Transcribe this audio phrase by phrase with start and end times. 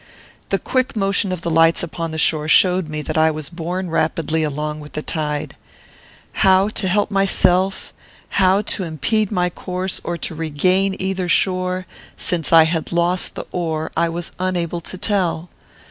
[0.49, 3.91] The quick motion of the lights upon the shore showed me that I was borne
[3.91, 5.55] rapidly along with the tide.
[6.31, 7.93] How to help myself,
[8.41, 11.85] how to impede my course or to regain either shore,
[12.17, 15.49] since I had lost the oar, I was unable to tell.